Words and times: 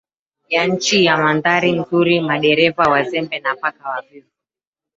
ya 0.49 0.65
nchi 0.67 1.05
ya 1.05 1.17
mandhari 1.17 1.71
nzuri 1.71 2.19
madereva 2.21 2.83
wazembe 2.83 3.39
na 3.39 3.55
paka 3.55 3.89
wavivu 3.89 4.29